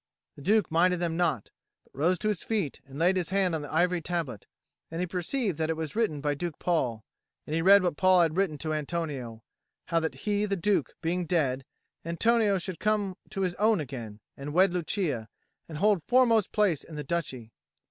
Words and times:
The 0.35 0.41
Duke 0.41 0.71
minded 0.71 0.99
them 0.99 1.15
not, 1.15 1.51
but 1.83 1.95
rose 1.95 2.17
to 2.17 2.29
his 2.29 2.41
feet 2.41 2.81
and 2.87 2.97
laid 2.97 3.15
his 3.17 3.29
hand 3.29 3.53
on 3.53 3.61
the 3.61 3.71
ivory 3.71 4.01
tablet; 4.01 4.47
and 4.89 4.99
he 4.99 5.05
perceived 5.05 5.59
that 5.59 5.69
it 5.69 5.77
was 5.77 5.95
written 5.95 6.21
by 6.21 6.33
Duke 6.33 6.57
Paul; 6.57 7.05
and 7.45 7.53
he 7.53 7.61
read 7.61 7.83
what 7.83 7.97
Paul 7.97 8.21
had 8.21 8.35
written 8.35 8.57
to 8.57 8.73
Antonio; 8.73 9.43
how 9.89 9.99
that 9.99 10.15
he, 10.25 10.45
the 10.45 10.55
Duke, 10.55 10.95
being 11.03 11.27
dead, 11.27 11.65
Antonio 12.03 12.57
should 12.57 12.79
come 12.79 13.15
to 13.29 13.41
his 13.41 13.53
own 13.59 13.79
again, 13.79 14.21
and 14.35 14.53
wed 14.55 14.73
Lucia, 14.73 15.29
and 15.69 15.77
hold 15.77 16.01
foremost 16.07 16.51
place 16.51 16.83
in 16.83 16.95
the 16.95 17.03
Duchy. 17.03 17.51